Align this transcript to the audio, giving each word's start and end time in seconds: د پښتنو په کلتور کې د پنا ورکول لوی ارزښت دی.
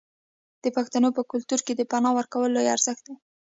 د 0.63 0.65
پښتنو 0.77 1.09
په 1.17 1.21
کلتور 1.31 1.59
کې 1.65 1.73
د 1.75 1.81
پنا 1.91 2.09
ورکول 2.17 2.49
لوی 2.53 2.67
ارزښت 2.75 3.01
دی. 3.07 3.15